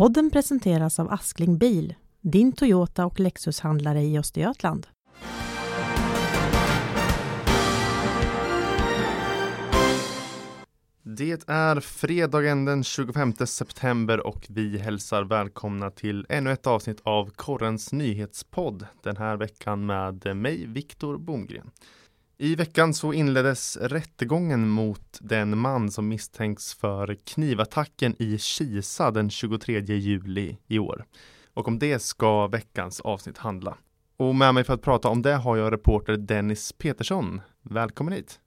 [0.00, 4.86] Podden presenteras av Askling Bil, din Toyota och Lexus-handlare i Östergötland.
[11.02, 17.30] Det är fredagen den 25 september och vi hälsar välkomna till ännu ett avsnitt av
[17.30, 18.86] Korrens nyhetspodd.
[19.02, 21.70] Den här veckan med mig, Viktor Bomgren.
[22.42, 29.30] I veckan så inleddes rättegången mot den man som misstänks för knivattacken i Kisa den
[29.30, 31.04] 23 juli i år.
[31.54, 33.76] Och om det ska veckans avsnitt handla.
[34.16, 37.40] Och med mig för att prata om det har jag reporter Dennis Petersson.
[37.62, 38.40] Välkommen hit!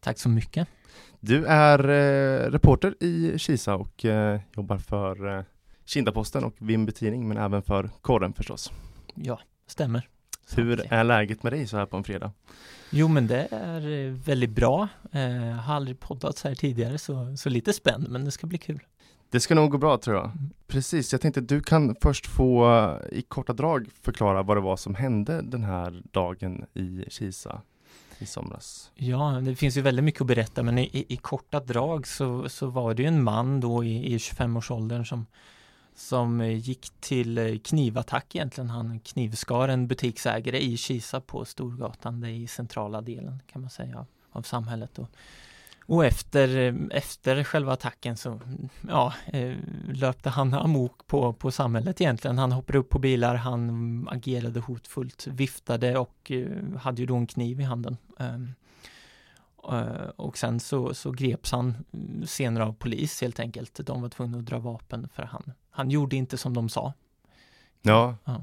[0.00, 0.68] Tack så mycket!
[1.20, 5.44] Du är eh, reporter i Kisa och eh, jobbar för eh,
[5.84, 8.72] Kindaposten och Vimby Tidning men även för Korren förstås.
[9.14, 10.08] Ja, stämmer.
[10.56, 12.32] Hur är läget med dig så här på en fredag?
[12.90, 14.88] Jo men det är eh, väldigt bra.
[15.12, 18.58] Eh, har aldrig poddat så här tidigare så, så lite spänd men det ska bli
[18.58, 18.80] kul.
[19.30, 20.24] Det ska nog gå bra tror jag.
[20.24, 20.50] Mm.
[20.66, 24.76] Precis, jag tänkte du kan först få eh, i korta drag förklara vad det var
[24.76, 27.62] som hände den här dagen i Kisa
[28.18, 28.90] i somras.
[28.94, 32.48] Ja, det finns ju väldigt mycket att berätta men i, i, i korta drag så,
[32.48, 35.26] så var det ju en man då i, i 25-årsåldern som
[35.94, 38.70] som eh, gick till eh, knivattack egentligen.
[38.70, 43.70] Han knivskar en butiksägare i Kisa på Storgatan, det är i centrala delen kan man
[43.70, 44.98] säga av samhället.
[44.98, 45.08] Och,
[45.86, 49.14] och efter, eh, efter själva attacken så mm, ja,
[49.92, 52.38] löpte han amok på, på samhället egentligen.
[52.38, 56.32] Han hoppade upp på bilar, han agerade hotfullt, viftade och
[56.78, 57.96] hade ju då en kniv i handen.
[58.18, 58.54] Ehm,
[60.16, 63.86] och sen så, så greps han mm, senare av polis helt enkelt.
[63.86, 66.92] De var tvungna att dra vapen för han han gjorde inte som de sa.
[67.82, 68.16] Ja.
[68.24, 68.42] ja.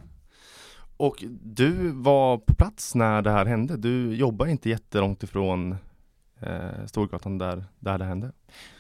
[0.98, 3.78] Och du var på plats när det här hände.
[3.78, 5.78] Du jobbar inte jättelångt ifrån
[6.40, 8.32] eh, Storgatan där, där det hände.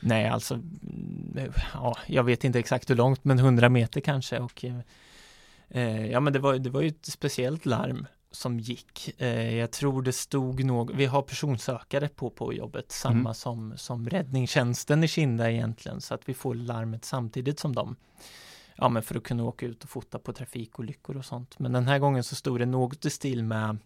[0.01, 4.39] Nej, alltså, mm, ja, jag vet inte exakt hur långt, men 100 meter kanske.
[4.39, 4.65] Och,
[5.69, 9.21] eh, ja, men det var, det var ju ett speciellt larm som gick.
[9.21, 13.33] Eh, jag tror det stod något, vi har personsökare på, på jobbet, samma mm.
[13.33, 17.95] som, som räddningstjänsten i Kinda egentligen, så att vi får larmet samtidigt som dem
[18.77, 21.59] ja, men för att kunna åka ut och fota på trafikolyckor och sånt.
[21.59, 23.77] Men den här gången så stod det något i stil med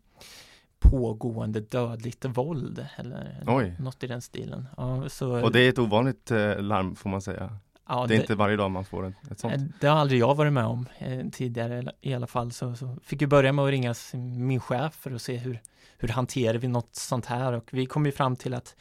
[0.80, 3.76] pågående dödligt våld eller Oj.
[3.80, 4.68] något i den stilen.
[4.78, 7.58] Ja, så, och det är ett ovanligt eh, larm får man säga.
[7.88, 9.54] Ja, det är det, inte varje dag man får ett, ett sånt.
[9.54, 12.52] Eh, det har aldrig jag varit med om eh, tidigare i alla fall.
[12.52, 13.94] Så, så fick jag börja med att ringa
[14.38, 15.62] min chef för att se hur,
[15.98, 18.76] hur hanterar vi något sånt här och vi kom ju fram till att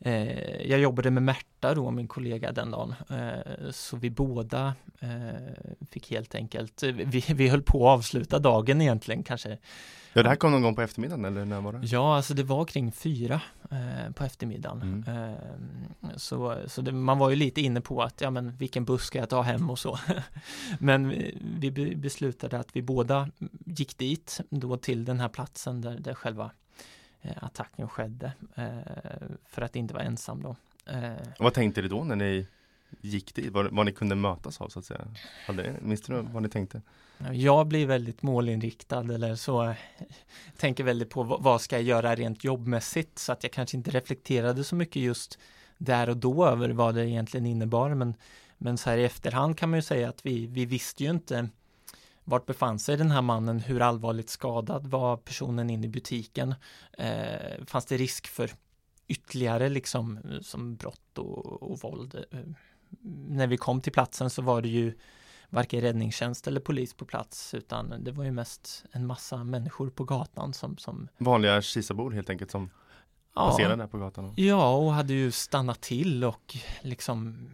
[0.00, 5.08] Eh, jag jobbade med Märta då, min kollega den dagen, eh, så vi båda eh,
[5.90, 9.58] fick helt enkelt, vi, vi höll på att avsluta dagen egentligen kanske.
[10.12, 11.80] Ja, det här kom någon gång på eftermiddagen eller när var det?
[11.82, 13.40] Ja, alltså det var kring fyra
[14.14, 15.04] på eftermiddagen.
[15.06, 15.34] Mm.
[16.16, 19.18] så så det, man var ju lite inne på att, ja men vilken buss ska
[19.18, 19.98] jag ta hem och så.
[20.78, 21.08] men
[21.60, 23.30] vi, vi beslutade att vi båda
[23.64, 26.67] gick dit då till den här platsen där, där själva Eh,
[27.36, 28.68] attacken skedde eh,
[29.46, 30.56] för att inte vara ensam då.
[30.86, 32.46] Eh, vad tänkte du då när ni
[33.00, 33.52] gick dit?
[33.52, 35.00] Vad, vad ni kunde mötas av så att säga?
[35.46, 36.82] Hade, minns du vad ni tänkte?
[37.32, 39.74] Jag blir väldigt målinriktad eller så
[40.56, 44.64] tänker väldigt på vad ska jag göra rent jobbmässigt så att jag kanske inte reflekterade
[44.64, 45.38] så mycket just
[45.78, 48.14] där och då över vad det egentligen innebar men
[48.58, 51.48] men så här i efterhand kan man ju säga att vi, vi visste ju inte
[52.28, 53.60] vart befann sig den här mannen?
[53.60, 56.54] Hur allvarligt skadad var personen inne i butiken?
[56.98, 58.50] Eh, fanns det risk för
[59.06, 62.24] ytterligare liksom som brott och, och våld?
[62.30, 62.40] Eh,
[63.28, 64.98] när vi kom till platsen så var det ju
[65.50, 70.04] varken räddningstjänst eller polis på plats utan det var ju mest en massa människor på
[70.04, 72.70] gatan som, som Vanliga Kisabor helt enkelt som
[73.38, 74.32] ja, passerade på gatan?
[74.36, 77.48] Ja, och hade ju stannat till och liksom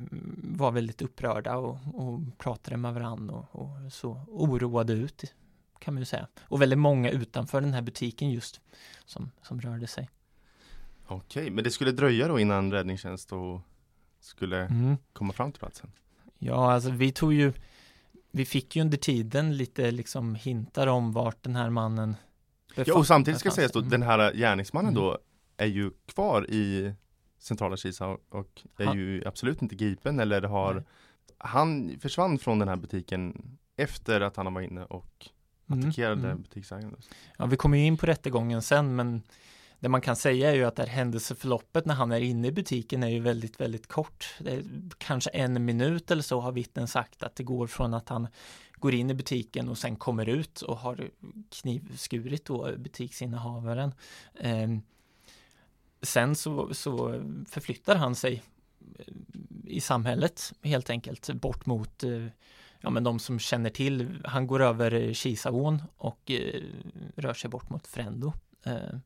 [0.56, 5.34] var väldigt upprörda och, och pratade med varandra och, och, så oroade ut
[5.78, 6.26] kan man ju säga.
[6.42, 8.60] Och väldigt många utanför den här butiken just
[9.04, 10.10] som, som rörde sig.
[11.06, 13.60] Okej, men det skulle dröja då innan räddningstjänst och
[14.20, 14.96] skulle mm.
[15.12, 15.92] komma fram till platsen?
[16.38, 17.52] Ja, alltså vi tog ju
[18.30, 22.16] vi fick ju under tiden lite liksom hintar om vart den här mannen
[22.74, 25.04] Ja, och samtidigt ska sägas då, den här gärningsmannen mm.
[25.04, 25.18] då
[25.56, 26.94] är ju kvar i
[27.38, 28.98] centrala Kisa och är han.
[28.98, 30.84] ju absolut inte gripen eller har Nej.
[31.38, 35.28] Han försvann från den här butiken efter att han var inne och
[35.68, 36.42] mm, attackerade mm.
[36.42, 36.96] butiksägaren.
[37.38, 39.22] Ja, vi kommer ju in på rättegången sen men
[39.78, 42.52] det man kan säga är ju att det här händelseförloppet när han är inne i
[42.52, 44.38] butiken är ju väldigt, väldigt kort.
[44.98, 48.28] Kanske en minut eller så har vittnen sagt att det går från att han
[48.72, 51.10] går in i butiken och sen kommer ut och har
[51.50, 53.92] knivskurit då butiksinnehavaren.
[56.04, 58.42] Sen så, så förflyttar han sig
[58.98, 59.04] eh,
[59.64, 62.26] i samhället helt enkelt bort mot eh,
[62.80, 66.62] ja men de som känner till, han går över Kisaån och eh,
[67.16, 68.32] rör sig bort mot Frendo.
[68.62, 68.98] Eh,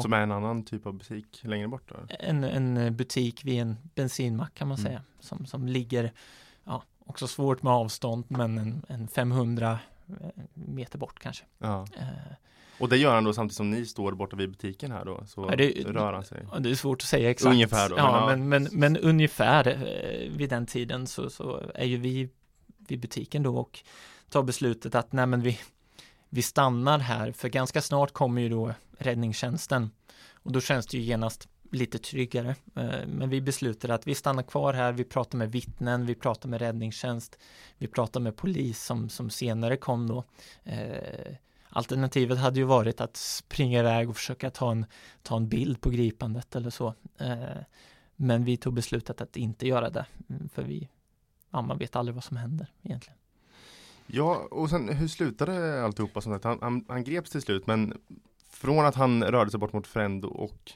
[0.00, 1.96] Som är en annan typ av butik längre bort då?
[2.20, 4.86] en, en butik vid en bensinmack kan man Mm.
[4.90, 6.12] säga, som, som ligger,
[6.64, 10.14] ja, också svårt med avstånd, men en, en 500 eh,
[10.54, 11.44] meter bort kanske.
[11.58, 11.86] Ja.
[11.98, 12.32] Eh,
[12.80, 15.24] Och det gör han då samtidigt som ni står borta vid butiken här då?
[15.26, 16.46] Så Ja, det- rör han sig?
[16.60, 17.52] Det är svårt att säga exakt.
[17.52, 21.96] Ungefär då, Ja, men men, men, ungefär eh, vid den tiden så, så är ju
[21.96, 22.28] vi
[22.88, 23.78] vid butiken då och
[24.30, 25.58] tar beslutet att nej men vi,
[26.28, 29.90] vi stannar här för ganska snart kommer ju då räddningstjänsten
[30.32, 32.48] och då känns det ju genast lite tryggare.
[32.76, 36.48] Eh, Men vi beslutade att vi stannar kvar här, vi pratar med vittnen, vi pratar
[36.48, 37.38] med räddningstjänst,
[37.78, 40.24] vi pratar med polis som, som senare kom då.
[40.64, 41.34] Eh,
[41.76, 44.86] Alternativet hade ju varit att springa iväg och försöka ta en,
[45.22, 46.94] ta en bild på gripandet eller så.
[47.18, 47.56] Eh,
[48.16, 50.88] Men vi tog beslutet att inte göra det, mm, för vi,
[51.50, 53.18] ja man vet aldrig vad som händer egentligen.
[54.06, 56.44] Ja, och sen hur slutade alltihopa som sagt?
[56.44, 58.00] Han, han, han greps till slut men
[58.50, 60.72] från att han rörde sig bort mot Frendo och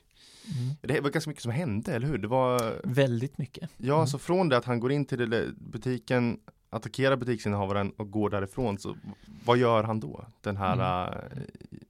[0.82, 2.18] det var ganska mycket som hände, eller hur?
[2.18, 3.70] Det var Väldigt mycket.
[3.76, 4.06] Ja, Mm.
[4.06, 8.96] så från det att han går in till butiken attackerar butiksinnehavaren och går därifrån så
[9.44, 10.24] vad gör han då?
[10.40, 11.38] Den här äh,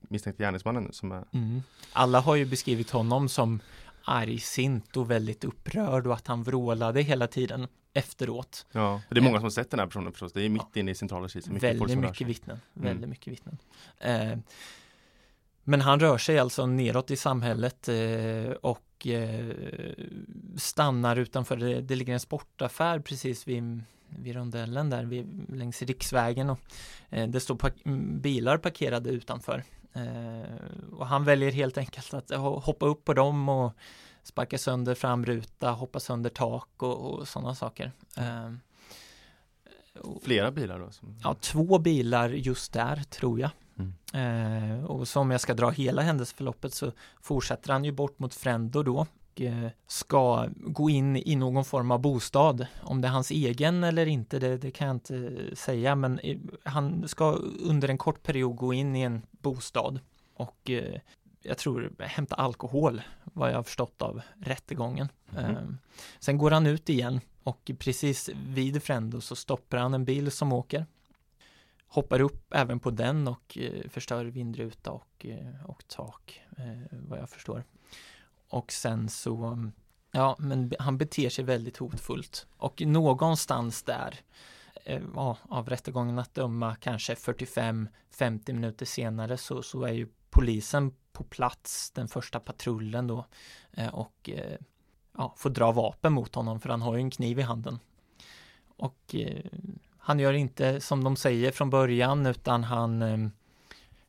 [0.01, 1.63] misstänkte gärningsmannen som är Mm.
[1.93, 3.61] Alla har ju beskrivit honom som
[4.05, 8.67] argsint och väldigt upprörd och att han vrålade hela tiden efteråt.
[8.73, 10.33] Ja, det är många som har sett den här personen förstås.
[10.33, 11.53] Det är mitt inne i centrala Kisa.
[11.53, 12.61] Mycket folk väldigt mycket vittnen.
[12.77, 12.89] Mm.
[12.89, 13.59] Väldigt mycket vittnen.
[13.99, 14.39] Eh,
[15.65, 19.55] men han rör sig alltså neråt i samhället eh, och eh,
[20.57, 21.57] stannar utanför.
[21.57, 23.83] Det, det ligger en sportaffär precis vid,
[24.19, 26.59] vid rondellen där vid, längs riksvägen och
[27.11, 29.65] eh, det står pa- m, bilar parkerade utanför.
[29.93, 30.55] Eh,
[30.93, 33.73] och han väljer helt enkelt att ho- hoppa upp på dem och
[34.23, 37.93] sparka sönder framruta, hoppa sönder tak och, och sådana saker.
[38.17, 38.53] Eh,
[40.01, 40.91] och- Flera bilar då?
[40.91, 41.17] Som...
[41.23, 43.51] Ja, två bilar just där tror jag.
[43.79, 43.95] Mm.
[44.79, 46.93] Eh, och så om jag ska dra hela händelseförloppet så
[47.23, 49.07] fortsätter han ju bort mot Frendo då eh,
[49.87, 52.67] ska gå in i någon form av bostad.
[52.83, 56.39] Om det är hans egen eller inte, det, det kan jag inte säga, men eh,
[56.65, 60.01] han ska under en kort period gå in i en bostad
[60.35, 61.01] och eh,
[61.43, 65.09] jag tror hämta alkohol, vad jag har förstått av rättegången.
[65.39, 65.53] Eh,
[66.19, 70.53] sen går han ut igen och precis vid Frendo så stoppar han en bil som
[70.53, 70.87] åker.
[71.87, 77.19] Hoppar upp även på den och eh, förstör vindruta och, eh, och tak, eh, vad
[77.19, 77.65] jag förstår.
[78.51, 79.71] Och sen så,
[80.11, 82.47] ja, men han beter sig väldigt hotfullt.
[82.57, 84.21] Och någonstans där,
[84.85, 87.89] eh, ja, av rättegången att döma, kanske 45-50
[88.53, 93.27] minuter senare så, så är ju polisen på plats, den första patrullen då,
[93.73, 94.59] eh, och eh,
[95.17, 97.79] ja, får dra vapen mot honom för han har ju en kniv i handen.
[98.77, 99.45] Och eh,
[99.99, 103.29] han gör inte som de säger från början utan han, eh,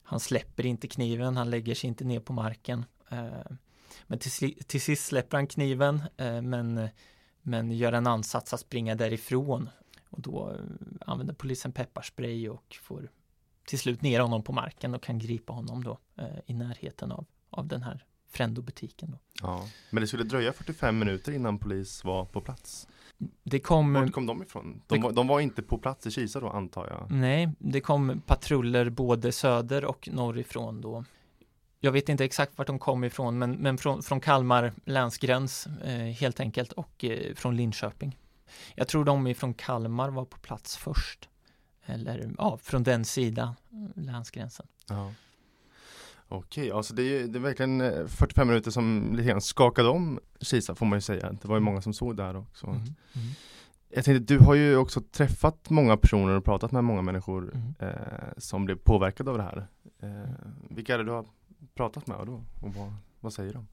[0.04, 2.86] han släpper inte kniven, han lägger sig inte ner på marken.
[3.10, 3.56] Eh,
[4.08, 6.90] men till, till sist släpper han kniven eh, men,
[7.42, 9.70] men gör en ansats att springa därifrån.
[10.10, 10.56] Och då eh,
[11.06, 13.10] använder polisen pepparspray och får
[13.66, 17.26] till slut ner honom på marken och kan gripa honom då eh, i närheten av,
[17.50, 19.18] av den här Frendo-butiken.
[19.42, 19.68] Ja.
[19.90, 22.88] Men det skulle dröja 45 minuter innan polis var på plats.
[23.44, 24.82] Det kom Vart kom de ifrån?
[24.88, 27.12] De, det- var, de var inte på plats i Kisa då antar jag?
[27.20, 31.06] Nej, det kom patruller både söder och norrifrån då.
[31.84, 35.92] Jag vet inte exakt vart de kom ifrån, men, men från, från Kalmar länsgräns eh,
[35.92, 38.18] helt enkelt och eh, från Linköping.
[38.76, 41.30] Jag tror de ifrån Kalmar var på plats först.
[41.86, 44.66] Eller ja, från den sidan, eh, länsgränsen.
[44.90, 45.12] Ja.
[46.28, 49.90] Okej, alltså det är, ju- det är verkligen eh, 45 minuter som lite grann skakade
[49.90, 51.32] om Kisa får man ju säga.
[51.42, 52.68] Det var ju många som såg där också.
[52.68, 52.78] Mm.
[52.80, 53.28] Mm.
[53.94, 57.74] Jag tänkte, du har ju också träffat många personer och pratat med många människor Mm.
[57.80, 57.96] eh,
[58.38, 59.68] som blev påverkade av det här.
[60.04, 60.30] Eh,
[60.70, 61.26] vilka är det du har
[61.76, 62.44] pratat med då?
[62.62, 63.68] Och vad, vad säger de?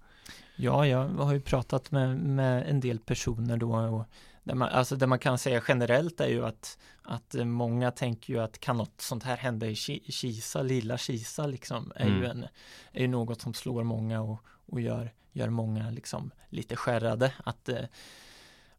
[0.57, 4.05] Ja, jag har ju pratat med, med en del personer då och
[4.45, 8.41] det man, alltså det man kan säga generellt är ju att, att många tänker ju
[8.41, 12.31] att kan något sånt här hända i Ki- Kisa, lilla Kisa liksom, är ju Mm.
[12.31, 12.45] en,
[12.93, 17.69] är ju något som slår många och, och gör, gör många liksom lite skärrade, att
[17.69, 17.85] eh,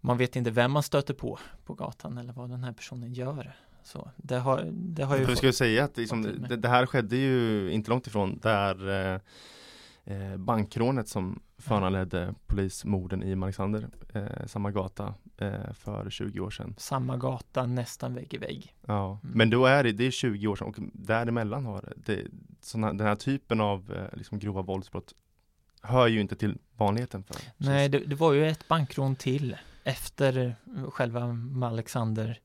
[0.01, 3.55] man vet inte vem man stöter på på gatan eller vad den här personen gör.
[3.83, 7.15] Så det har, det har ju vi ju säga att liksom, det, det här skedde
[7.15, 9.19] ju inte långt ifrån där eh,
[10.03, 16.75] eh, bankrånet som föranledde polismorden i Malexander, eh, samma gata eh, för 20 år sedan.
[16.77, 18.75] samma gata nästan vägg i vägg.
[18.86, 19.38] Ja, Mm.
[19.38, 22.27] men då är det, det är 20 år sedan och däremellan har det,
[22.62, 25.13] såna, den här typen av eh, liksom grova våldsbrott
[25.81, 30.55] hör ju inte till vanligheten för Nej, det, det var ju ett bankrån till efter
[30.89, 32.39] själva Alexander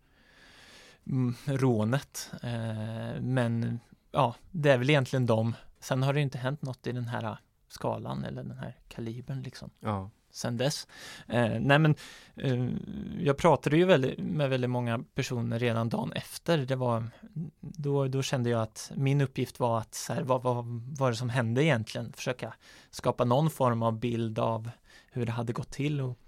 [1.44, 2.30] rånet.
[2.42, 3.80] Eh, men
[4.10, 5.54] ja, det är väl egentligen dem.
[5.80, 7.36] Sen har det inte hänt något i den här
[7.68, 9.70] skalan eller den här kalibern liksom.
[9.80, 10.10] Ja.
[10.30, 10.86] Sen dess.
[11.28, 11.94] Eh, nej men
[12.36, 12.68] eh,
[13.20, 16.58] jag pratade ju väldigt, med väldigt många personer redan dagen efter.
[16.58, 17.10] Det var,
[17.60, 20.64] då, då kände jag att min uppgift var att så här, vad, vad
[20.98, 22.12] var det som hände egentligen?
[22.12, 22.54] Försöka
[22.90, 24.70] skapa någon form av bild av
[25.12, 26.00] hur det hade gått till.
[26.00, 26.18] Och,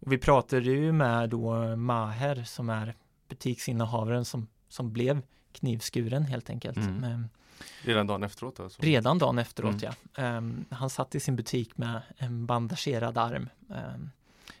[0.00, 2.94] och vi pratade ju med då Maher som är
[3.30, 5.22] butiksinnehavaren som, som blev
[5.52, 6.76] knivskuren helt enkelt.
[6.76, 6.96] Mm.
[6.96, 7.28] Men,
[7.82, 8.60] Redan dagen efteråt?
[8.60, 8.82] Alltså.
[8.82, 9.94] Redan dagen efteråt Mm.
[10.16, 10.36] ja.
[10.36, 13.48] Um, han satt i sin butik med en bandagerad arm.
[13.68, 14.10] Um,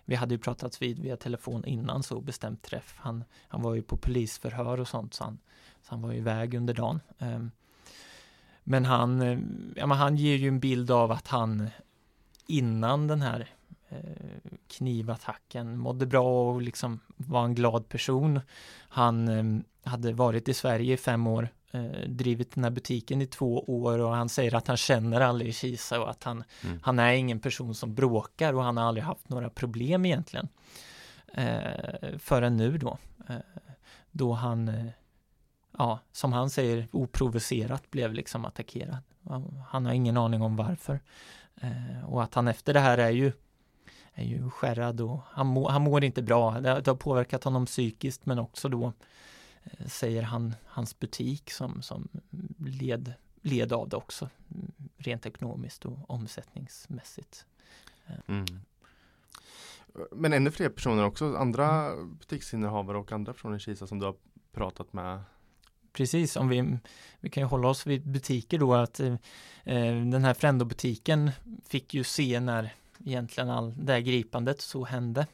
[0.04, 2.94] vi hade ju pratats vid via telefon innan så bestämt träff.
[2.96, 5.38] Han, han var ju på polisförhör och sånt så han,
[5.82, 7.00] så han var ju iväg under dagen.
[7.18, 7.50] Um,
[8.64, 9.38] men han, eh,
[9.76, 11.70] ja, men han ger ju en bild av att han
[12.46, 13.48] innan den här
[14.68, 18.40] knivattacken mådde bra och liksom var en glad person.
[18.88, 23.26] Han eh, hade varit i Sverige i fem år, eh, drivit den här butiken i
[23.26, 26.80] två år och han säger att han känner alla i Kisa och att han, Mm.
[26.82, 30.48] han är ingen person som bråkar och han har aldrig haft några problem egentligen.
[31.34, 32.98] Eh, förrän nu då.
[33.28, 33.36] Eh,
[34.10, 34.86] då han, eh,
[35.78, 38.96] ja, som han säger, oprovocerat blev liksom attackerad.
[39.68, 41.00] Han har ingen aning om varför.
[41.60, 43.32] Eh, och att han efter det här är ju
[44.20, 46.60] är ju skärrad och han, må, han mår inte bra.
[46.60, 48.92] Det, har- påverkat honom psykiskt men också då
[49.64, 52.08] eh, säger han hans butik som, som
[52.58, 53.12] led,
[53.42, 57.46] led av det också mm, rent ekonomiskt och omsättningsmässigt.
[58.26, 58.44] Mm.
[60.12, 64.14] Men ännu fler personer också, andra butiksinnehavare och andra personer i Kisa som du har
[64.52, 65.20] pratat med.
[65.92, 66.78] Precis, om vi,
[67.20, 69.14] vi kan ju hålla oss vid butiker då att eh,
[69.64, 71.30] eh, den här Frendo-butiken
[71.68, 72.74] fick ju se när
[73.04, 75.26] egentligen all det här gripandet så hände.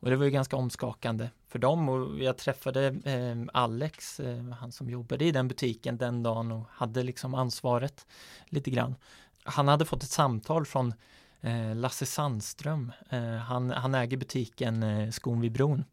[0.00, 4.72] Och det var ju ganska omskakande för dem och jag träffade eh, Alex, eh, han
[4.72, 8.06] som jobbade i den butiken den dagen och hade liksom ansvaret
[8.46, 8.94] lite grann.
[9.44, 10.94] Han hade fått ett samtal från
[11.40, 12.92] eh, Lasse Sandström.
[13.10, 15.84] Eh, han, han äger butiken eh, Skon vid bron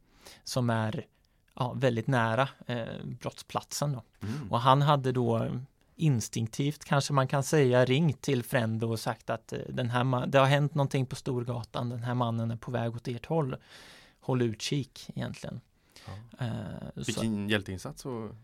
[0.44, 1.06] som är
[1.54, 3.92] ja, väldigt nära eh, brottsplatsen.
[3.94, 4.04] Då.
[4.28, 4.52] Mm.
[4.52, 5.60] Och han hade då
[5.98, 10.40] instinktivt kanske man kan säga ringt till Frendo och sagt att eh, den här det
[10.40, 13.56] har hänt någonting på Storgatan, den här mannen är på väg åt ert håll.
[14.20, 15.62] Håll utkik egentligen.
[16.06, 16.48] Ja.
[16.96, 18.36] Så, Vilken hjälteinsats och,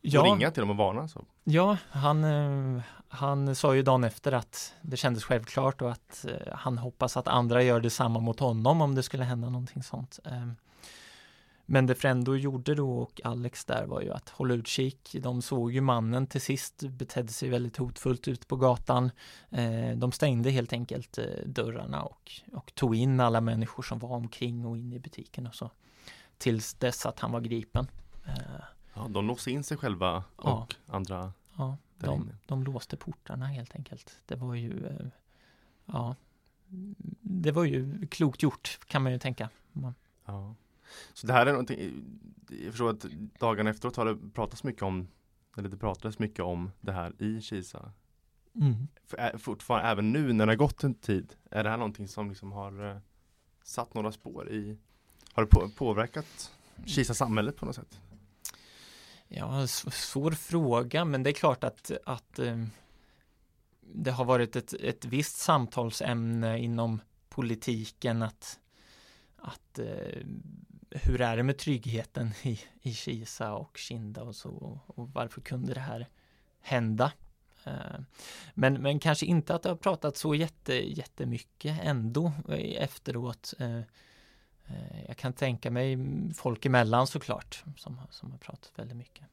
[0.00, 1.08] ja, och ringa till dem och varna.
[1.08, 1.24] Så.
[1.44, 6.78] ja, han, eh, han sa ju dagen efter att det kändes självklart och att han
[6.78, 10.18] hoppas att andra gör detsamma mot honom om det skulle hända någonting sånt.
[11.72, 15.16] Men det Frendo gjorde då och Alex där var ju att hålla utkik.
[15.22, 19.10] De såg ju mannen till sist betedde sig väldigt hotfullt ute på gatan.
[19.50, 24.08] Eh, De stängde helt enkelt eh, dörrarna och, och tog in alla människor som var
[24.08, 25.70] omkring och in i butiken och så.
[26.38, 27.86] Tills dess att han var gripen.
[28.26, 28.34] Eh,
[28.94, 30.50] Ja, de låste in sig själva Ja.
[30.62, 31.32] och andra.
[31.56, 34.18] Ja, de, de låste portarna helt enkelt.
[34.26, 34.82] Det var ju,
[35.86, 36.14] ja,
[37.20, 39.48] det var ju klokt gjort kan man ju tänka.
[39.72, 39.94] Man,
[40.26, 40.54] Ja.
[41.12, 42.04] Så det här är någonting,
[42.48, 43.06] jag förstår att
[43.38, 45.08] dagarna efteråt har det pratats mycket om,
[45.56, 47.92] eller det pratades mycket om det här i Kisa.
[48.54, 48.74] mm.
[49.04, 52.28] För, fortfarande, även nu när det har gått en tid, är det här någonting som
[52.28, 52.96] liksom har eh,
[53.62, 54.76] satt några spår i,
[55.32, 56.52] har det på, påverkat
[56.86, 58.00] Kisa samhället på något sätt?
[59.28, 62.64] Ja, svår fråga, men det är klart att, att eh,
[63.80, 68.58] det har varit ett, ett visst samtalsämne inom politiken att,
[69.36, 70.26] att eh,
[70.90, 75.74] hur är det med tryggheten i, i Kisa och Kinda och så och varför kunde
[75.74, 76.08] det här
[76.60, 77.12] hända?
[77.64, 78.00] Eh,
[78.54, 83.54] men, men kanske inte att det har pratat så jätte, jättemycket ändå eh, efteråt.
[83.58, 83.80] Eh,
[85.06, 85.98] jag kan tänka mig
[86.34, 89.24] folk emellan såklart som, har- som har pratat väldigt mycket.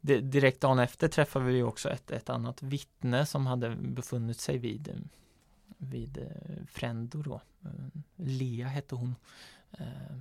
[0.00, 5.08] Direkt dagen efter träffade vi också ett, ett annat vittne som hade befunnit sig vid,
[5.76, 6.28] vid
[6.68, 7.40] Frendo då.
[8.16, 9.14] Lea hette hon.
[9.78, 10.16] Eh,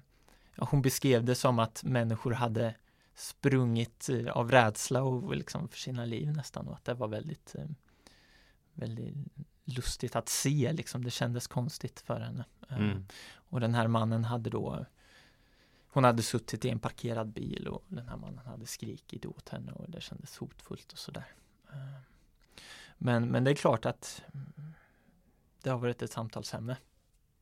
[0.55, 2.75] ja, Hon beskrev det som att människor hade
[3.15, 7.55] sprungit eh, av rädsla och liksom för sina liv nästan och att det var väldigt
[7.55, 7.65] eh,
[8.73, 9.15] väldigt
[9.65, 11.03] lustigt att se liksom.
[11.03, 12.45] Det kändes konstigt för henne.
[12.69, 13.05] Mm.
[13.33, 14.85] och den här mannen hade då
[15.93, 19.71] Hon hade suttit i en parkerad bil och den här mannen hade skrikit åt henne
[19.71, 21.25] och det kändes hotfullt och sådär.
[22.97, 24.73] Men, men det är klart att mm,
[25.61, 26.77] det har varit ett samtalsämne.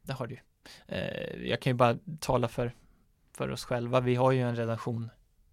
[0.02, 0.40] Det har det ju.
[0.88, 2.76] Eh, Jag kan ju bara tala för,
[3.34, 4.00] för oss själva.
[4.00, 5.10] Vi har ju en redaktion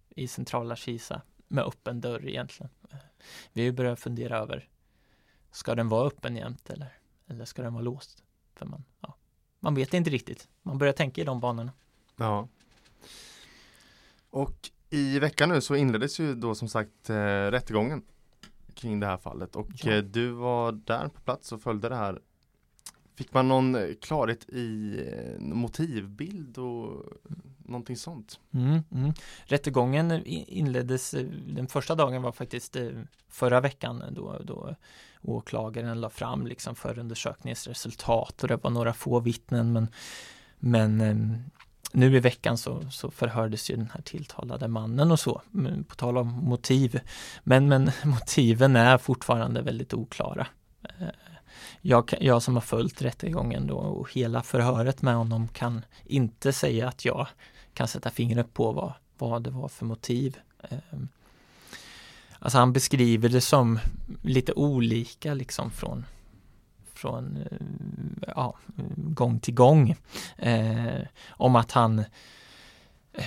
[0.09, 2.69] i centrala Kisa med öppen dörr egentligen.
[2.91, 2.97] Eh,
[3.53, 4.69] Vi har ju börjat fundera över
[5.51, 6.97] Ska den vara öppen jämt eller,
[7.27, 8.23] eller ska den vara låst?
[8.55, 9.15] För man, ja,
[9.59, 10.47] man vet inte riktigt.
[10.61, 11.71] Man börjar tänka i de banorna.
[12.15, 12.47] Ja.
[14.29, 17.15] Och i veckan nu så inleddes ju då som sagt eh,
[17.51, 18.03] rättegången
[18.73, 20.01] kring det här fallet och Ja.
[20.01, 22.21] du var där på plats och följde det här.
[23.17, 27.05] Fick man någon eh, klarhet i eh, motivbild och
[27.57, 28.39] någonting sånt?
[28.53, 29.13] Mm, mm.
[29.45, 32.77] Rättegången inleddes, eh, den första dagen var faktiskt
[33.29, 34.75] förra veckan då, då
[35.21, 39.87] åklagaren la fram liksom förundersökningens resultat och det var några få vittnen men,
[40.59, 41.37] men ehm,
[41.91, 45.41] nu i veckan så, så förhördes ju den här tilltalade mannen och så,
[45.87, 46.99] på tal om motiv.
[47.43, 50.47] Men, men motiven är fortfarande väldigt oklara.
[51.81, 56.87] Jag, jag som har följt rättegången då och hela förhöret med honom kan inte säga
[56.87, 57.27] att jag
[57.73, 60.37] kan sätta fingret på vad, vad det var för motiv.
[60.69, 61.07] Ehm,
[62.39, 63.79] alltså han beskriver det som
[64.21, 66.05] lite olika liksom från,
[66.93, 67.57] från eh,
[68.35, 68.57] ja,
[68.95, 69.95] gång till gång.
[70.37, 72.03] Eh, om att han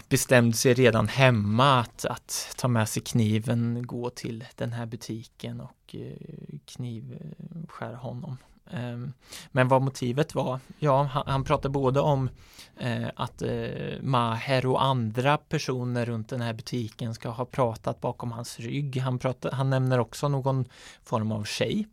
[0.09, 5.61] bestämde sig redan hemma att, att ta med sig kniven, gå till den här butiken
[5.61, 8.37] och eh, knivskära honom.
[8.71, 9.13] Ehm,
[9.51, 12.31] men vad motivet var, ja han, han pratar både om
[12.77, 18.33] eh, att eh, Maher och andra personer runt den här butiken ska ha pratat bakom
[18.33, 18.97] hans rygg.
[18.97, 20.65] Han, pratar, han nämner också någon
[21.03, 21.87] form av tjej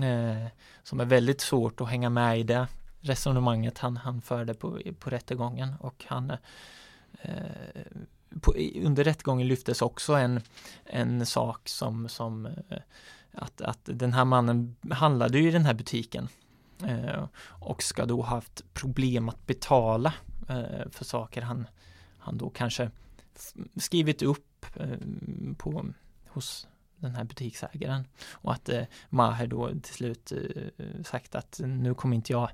[0.00, 0.48] eh,
[0.82, 2.66] som är väldigt svårt att hänga med i det
[3.00, 6.36] resonemanget han, han förde på, på rättegången och han eh,
[7.24, 7.82] Eh,
[8.40, 10.40] på, under rättegången lyftes också en,
[10.84, 12.78] en sak som, som eh,
[13.32, 16.28] att, att den här mannen handlade ju i den här butiken
[16.84, 20.14] eh, och ska då ha haft problem att betala
[20.48, 21.66] eh, för saker han,
[22.18, 22.90] han då kanske
[23.76, 24.98] skrivit upp eh,
[25.56, 25.86] på,
[26.28, 26.66] hos
[26.96, 32.16] den här butiksägaren och att eh, Maher då till slut eh, sagt att nu kommer
[32.16, 32.50] inte jag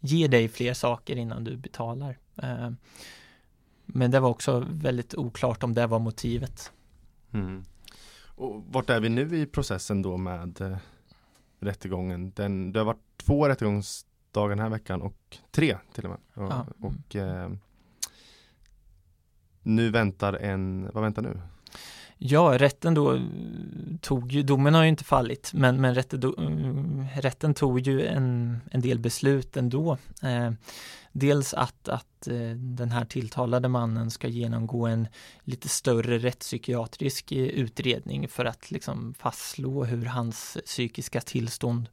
[0.00, 2.18] ge dig fler saker innan du betalar.
[2.36, 2.70] Eh,
[3.86, 6.72] men det var också väldigt oklart om det var motivet.
[7.32, 7.64] Mm.
[8.36, 10.76] Och vart är vi nu i processen då med eh,
[11.60, 12.32] rättegången?
[12.36, 16.44] Den, det har varit två rättegångsdagar den här veckan och tre till och med.
[16.46, 16.66] Och, Ja.
[16.80, 17.50] och eh,
[19.62, 21.40] nu väntar en, vad väntar nu?
[22.26, 23.22] Ja, rätten då eh,
[24.00, 28.06] tog ju, domen har ju inte fallit, men, men rätten, do, eh, rätten tog ju
[28.06, 29.98] en, en del beslut ändå.
[30.22, 30.52] Eh,
[31.12, 35.08] dels att, att eh, den här tilltalade mannen ska genomgå en
[35.42, 41.88] lite större rättspsykiatrisk utredning för att liksom fastslå hur hans psykiska tillstånd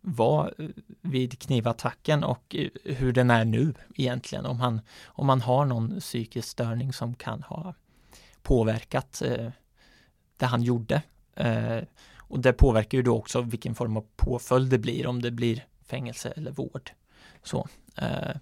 [0.00, 0.54] var
[1.00, 4.46] vid knivattacken och hur den är nu egentligen.
[4.46, 7.74] Om han, om han har någon psykisk störning som kan ha
[8.42, 9.48] påverkat eh,
[10.42, 11.02] det han gjorde.
[11.36, 11.78] Eh,
[12.18, 15.66] och det påverkar ju då också vilken form av påföljd det blir, om det blir
[15.86, 16.90] fängelse eller vård.
[17.42, 17.68] Så.
[17.96, 18.36] Eh,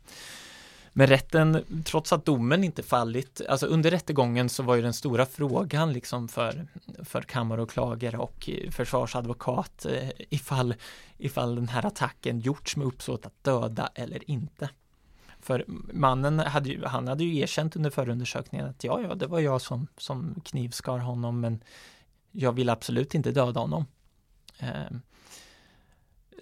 [0.92, 5.26] men rätten, trots att domen inte fallit, alltså under rättegången så var ju den stora
[5.26, 6.66] frågan liksom för,
[7.04, 10.74] för kammaråklagare och försvarsadvokat eh, ifall,
[11.18, 14.68] ifall den här attacken gjorts med uppsåt att döda eller inte.
[15.50, 19.40] För mannen hade ju, han hade ju erkänt under förundersökningen att ja, ja, det var
[19.40, 21.64] jag som, som knivskar honom, men
[22.32, 23.86] jag vill absolut inte döda honom.
[24.58, 24.96] Eh,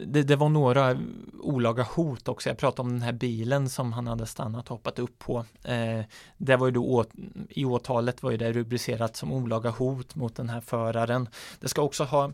[0.00, 0.98] det, det var några
[1.40, 2.48] olaga hot också.
[2.48, 5.44] Jag pratade om den här bilen som han hade stannat och hoppat upp på.
[5.64, 6.04] Eh,
[6.36, 7.04] det var ju då
[7.48, 11.28] i åtalet var ju det rubricerat som olaga hot mot den här föraren.
[11.60, 12.32] Det ska också ha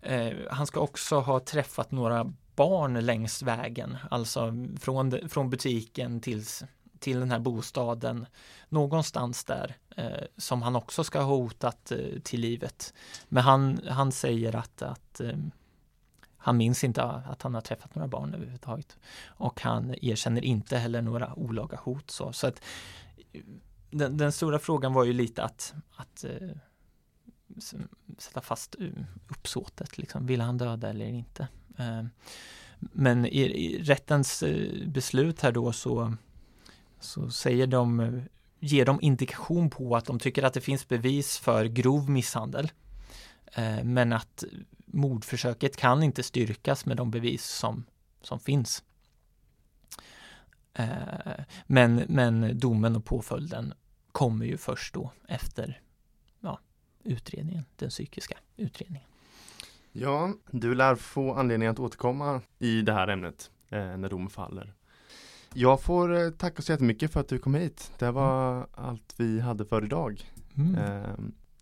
[0.00, 6.64] eh, han ska också ha träffat några barn längs vägen, alltså från, från butiken tills,
[6.98, 8.26] till den här bostaden,
[8.68, 12.94] någonstans där eh, som han också ska ha hotat eh, till livet.
[13.28, 15.38] Men han, han säger att, att eh,
[16.36, 18.96] han minns inte att han har träffat några barn överhuvudtaget.
[19.26, 22.10] Och han erkänner inte heller några olaga hot.
[22.10, 22.60] Så, så att
[23.32, 23.42] eh,
[23.90, 26.50] den, den stora frågan var ju lite att, att eh,
[28.18, 29.98] sätta fast eh, uppsåtet.
[29.98, 30.26] Liksom.
[30.26, 31.48] Vill han döda eller inte?
[31.78, 32.04] Eh,
[32.78, 36.14] men i, i rättens eh, beslut här då så,
[37.00, 38.22] så säger de, eh,
[38.60, 42.70] ger de indikation på att de tycker att det finns bevis för grov misshandel.
[43.82, 44.44] Men att
[44.84, 47.84] mordförsöket kan inte styrkas med de bevis som,
[48.22, 48.82] som finns.
[51.66, 53.74] Men, men domen och påföljden
[54.12, 55.80] kommer ju först då efter
[56.40, 56.60] ja,
[57.04, 59.09] utredningen, den psykiska utredningen.
[59.92, 64.74] Ja, du lär få anledning att återkomma i det här ämnet eh, när domen faller.
[65.54, 67.92] Jag får eh, tacka så jättemycket för att du kom hit.
[67.98, 70.22] Det var allt vi hade för idag.
[70.56, 70.74] Mm.
[70.74, 71.10] Eh,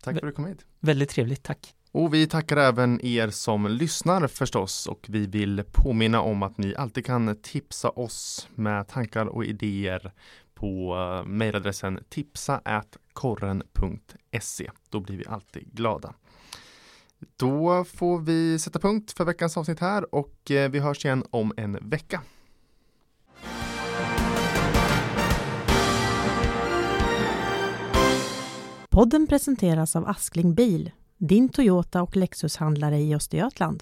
[0.03, 0.65] tack för att du kom hit.
[0.79, 1.75] Väldigt trevligt, tack.
[1.91, 6.75] Och vi tackar även er som lyssnar förstås och vi vill påminna om att ni
[6.75, 10.11] alltid kan tipsa oss med tankar och idéer
[10.53, 12.61] på eh, mejladressen tipsa
[13.13, 14.71] korren.se.
[14.89, 16.13] Då blir vi alltid glada.
[17.37, 21.53] Då får vi sätta punkt för veckans avsnitt här och eh, vi hörs igen om
[21.57, 22.21] en vecka.
[28.89, 33.77] Podden presenteras av Askling Bil, din Toyota och Lexushandlare i Östergötland.